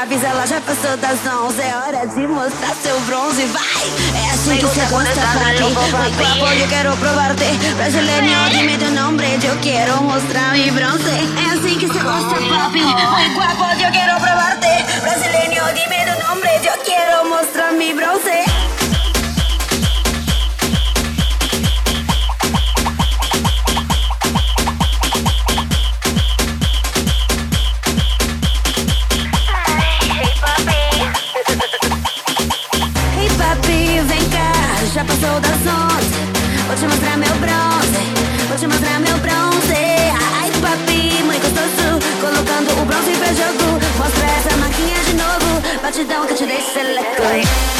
[0.00, 1.60] Avisa ela, já passou das 11.
[1.60, 3.62] É hora de mostrar seu bronze, vai!
[4.14, 5.60] É assim que você gosta, papi.
[5.60, 7.44] Muy guapo, eu quero provar-te.
[7.74, 11.10] Brasileiro, dime teu nome, eu quero mostrar mi bronze.
[11.10, 12.80] É assim que você gosta, papi.
[12.80, 15.00] Muy guapo, eu quero provar-te.
[15.00, 18.77] Brasileiro, dime teu nome, eu quero mostrar mi bronze.
[45.88, 47.77] but you don't get you this electric.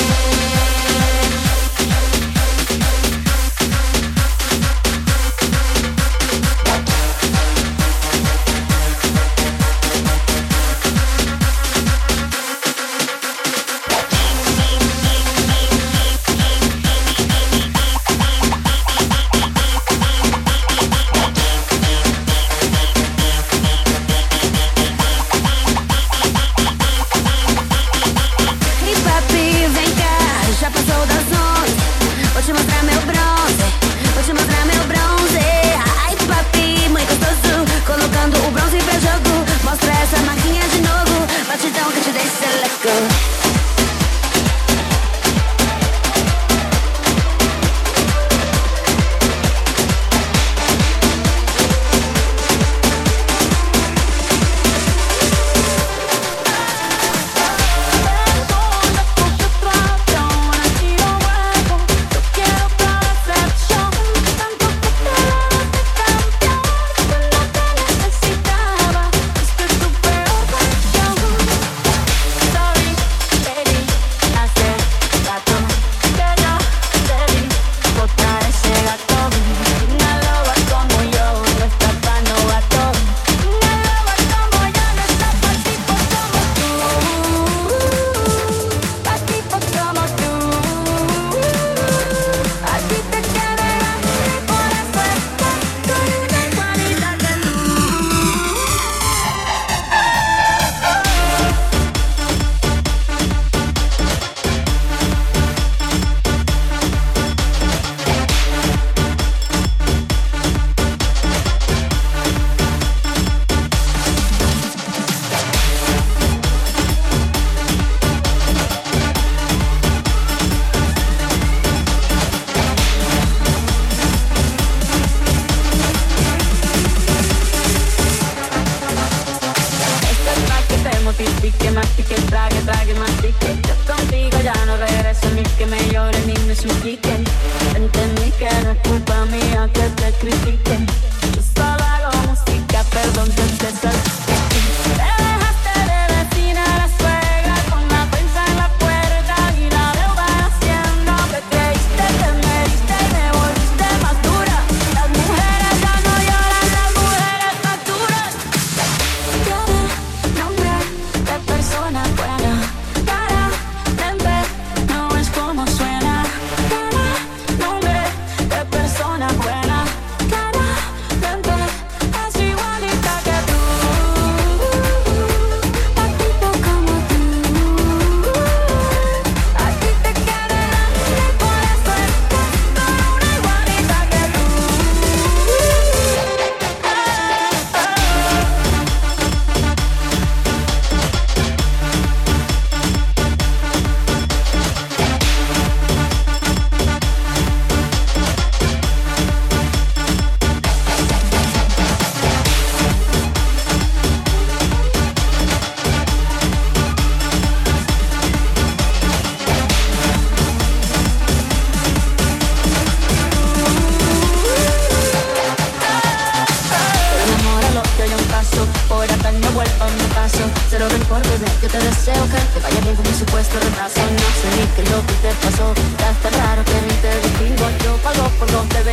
[222.08, 225.14] deseo que vaya bien con mi supuesto retraso No sé ni qué es lo que
[225.22, 227.12] te pasó, ya está raro que ni te
[227.44, 227.66] digo.
[227.84, 228.84] Yo pago por 2 de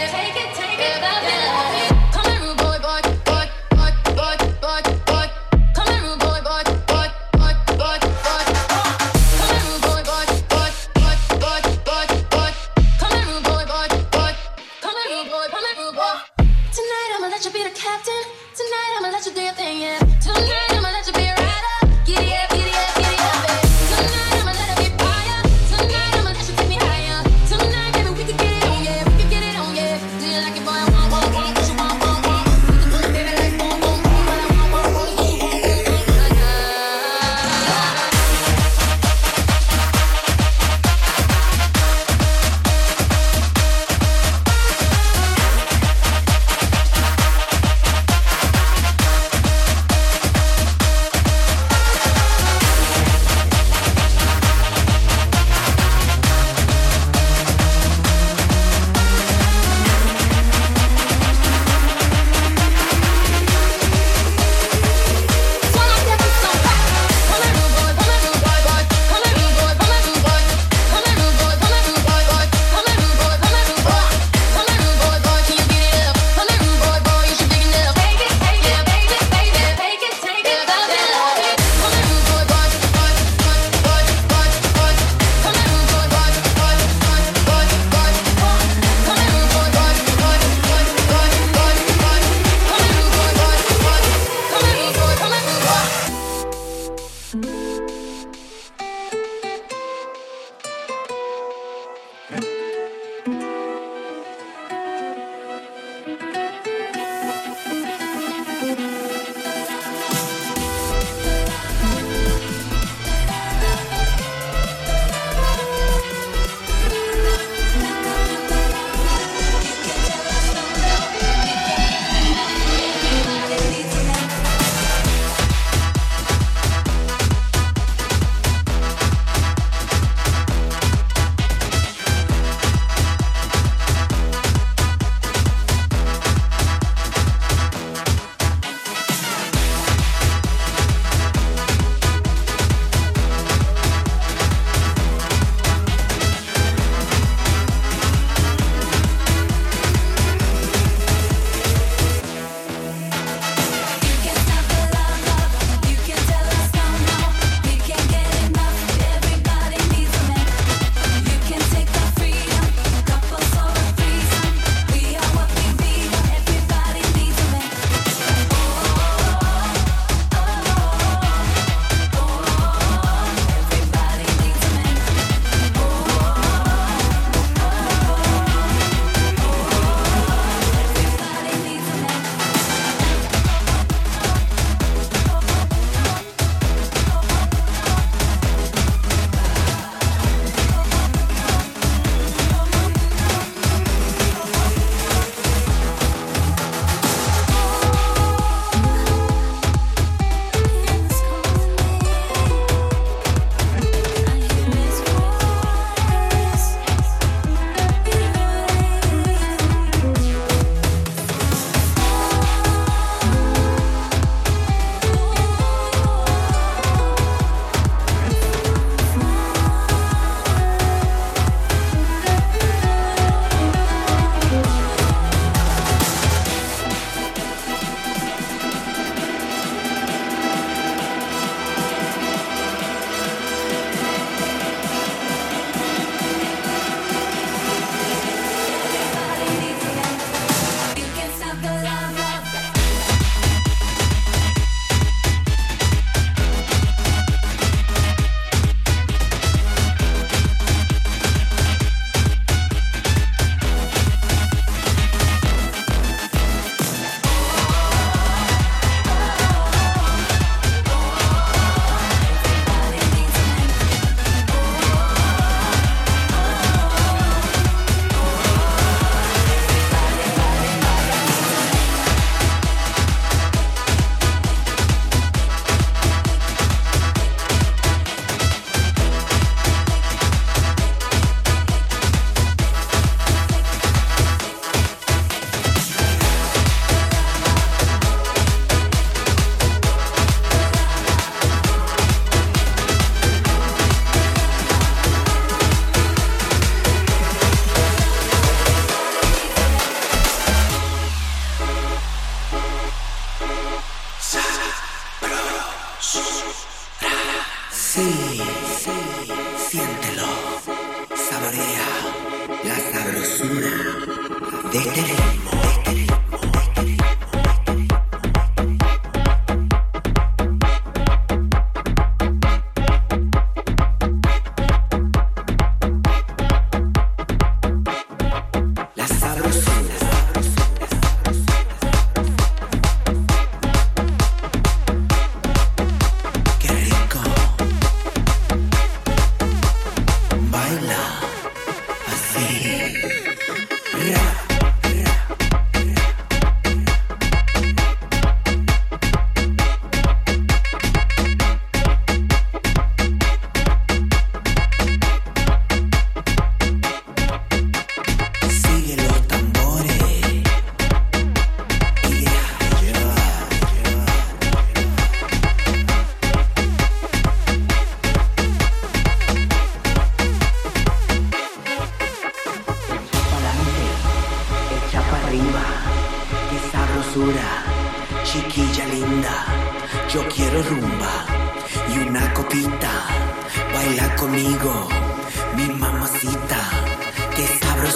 [0.00, 0.51] it, take it.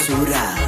[0.06, 0.65] Basura.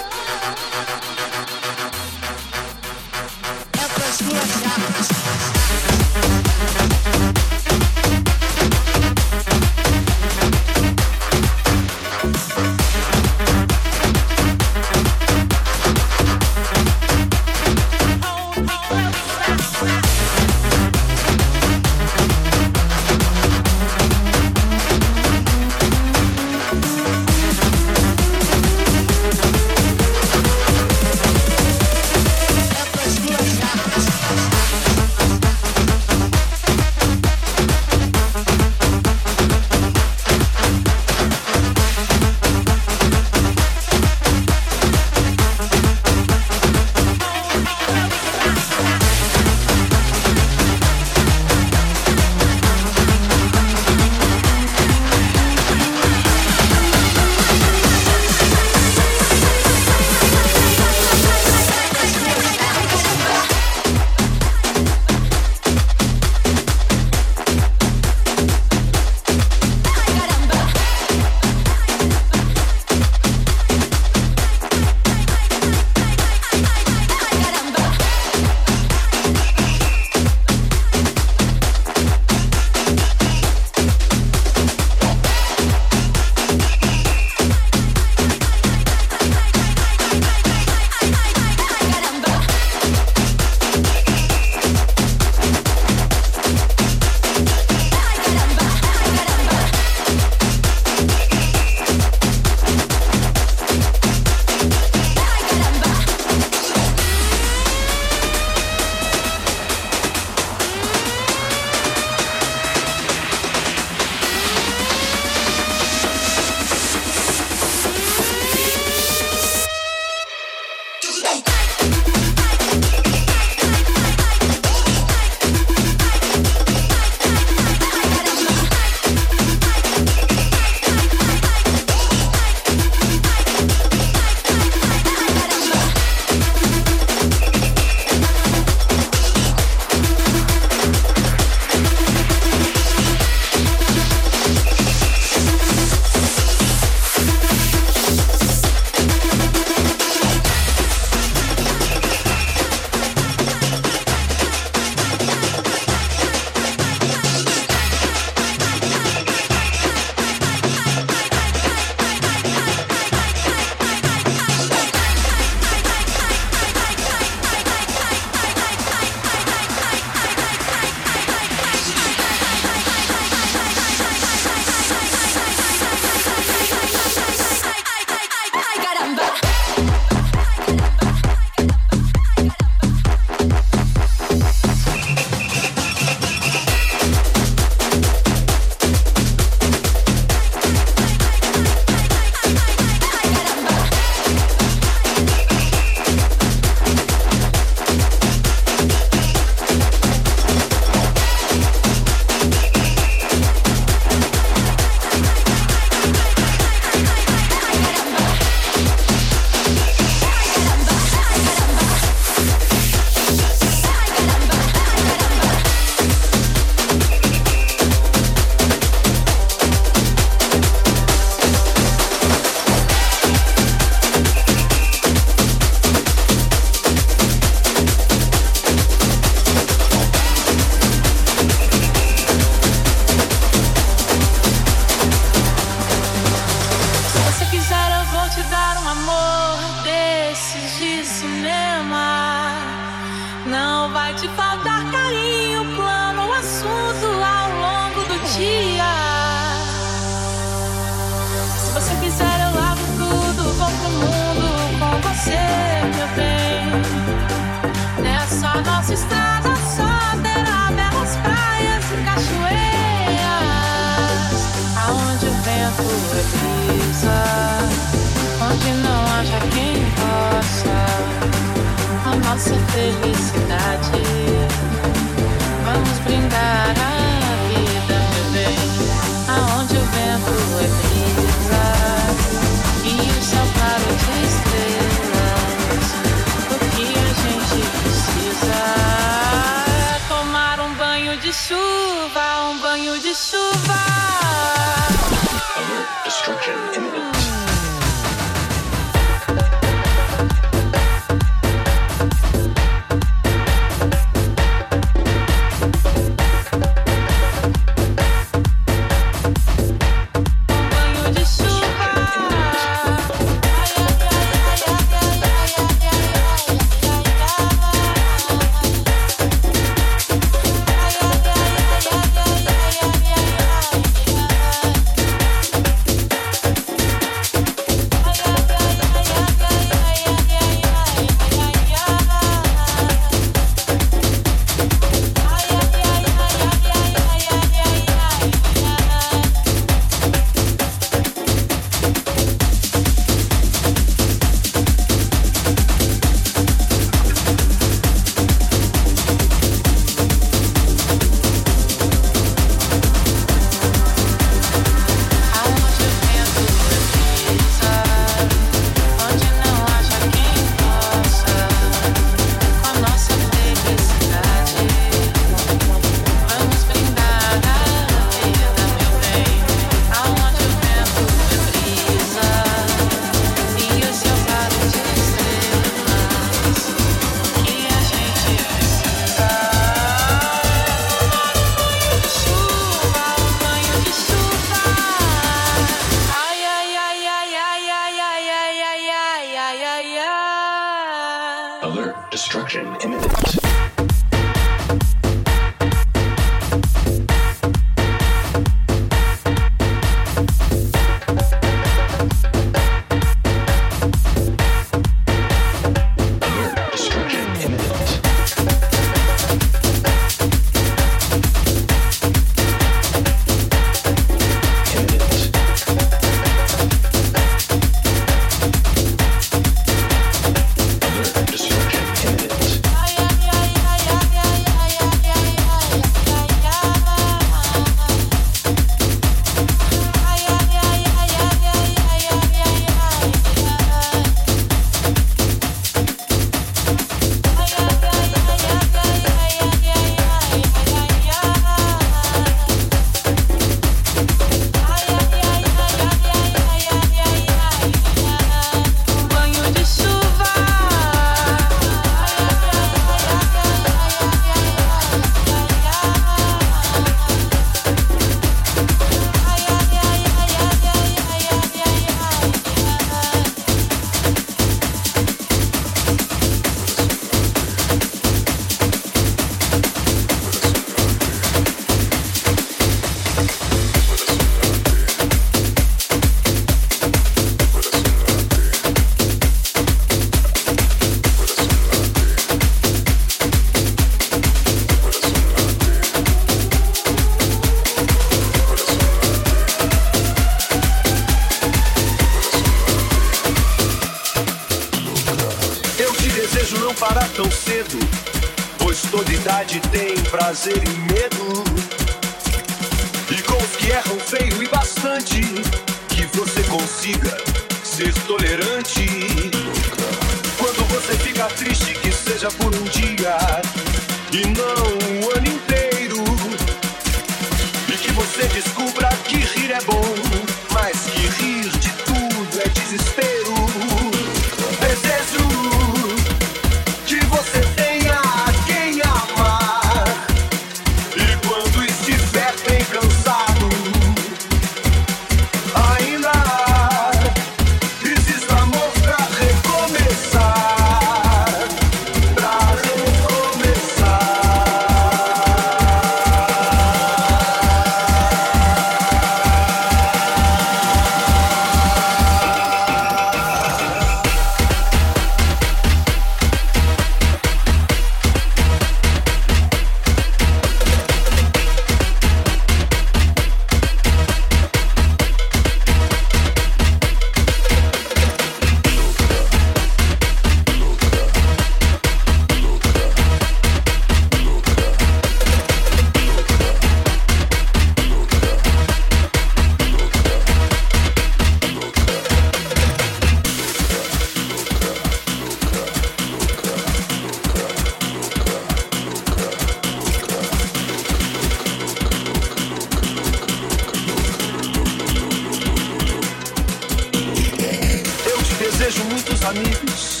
[599.34, 600.00] amigos,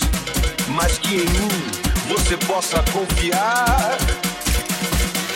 [0.68, 1.48] mas que em mim
[2.08, 3.98] você possa confiar.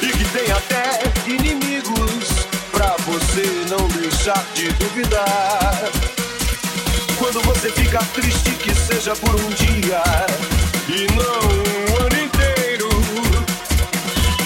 [0.01, 5.91] E que tenha até inimigos para você não deixar de duvidar.
[7.19, 10.03] Quando você fica triste, que seja por um dia
[10.89, 12.89] e não um ano inteiro,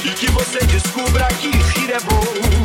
[0.05, 2.62] e que você descubra que rir é bom.